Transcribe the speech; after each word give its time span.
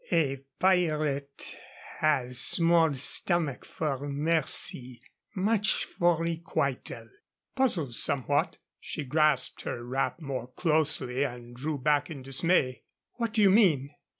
A 0.11 0.37
pirate 0.57 1.55
has 1.99 2.39
small 2.39 2.91
stomach 2.95 3.63
for 3.63 3.99
mercy 4.09 4.99
much 5.35 5.85
for 5.85 6.17
requital." 6.25 7.07
Puzzled 7.55 7.93
somewhat, 7.93 8.57
she 8.79 9.03
grasped 9.03 9.61
her 9.61 9.83
wrap 9.85 10.19
more 10.19 10.47
closely 10.53 11.23
and 11.23 11.55
drew 11.55 11.77
back 11.77 12.09
in 12.09 12.23
dismay. 12.23 12.81
"What 13.17 13.31
do 13.33 13.43
you 13.43 13.51
mean? 13.51 13.91